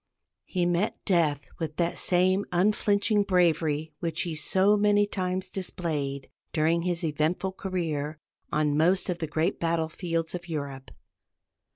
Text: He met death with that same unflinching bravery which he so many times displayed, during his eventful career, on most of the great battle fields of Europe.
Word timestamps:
He 0.45 0.65
met 0.65 0.97
death 1.05 1.45
with 1.59 1.75
that 1.75 1.95
same 1.99 2.43
unflinching 2.51 3.21
bravery 3.21 3.93
which 3.99 4.21
he 4.23 4.35
so 4.35 4.75
many 4.75 5.05
times 5.05 5.47
displayed, 5.51 6.27
during 6.53 6.81
his 6.81 7.03
eventful 7.03 7.51
career, 7.51 8.17
on 8.51 8.75
most 8.75 9.09
of 9.09 9.19
the 9.19 9.27
great 9.27 9.59
battle 9.59 9.89
fields 9.89 10.33
of 10.33 10.49
Europe. 10.49 10.89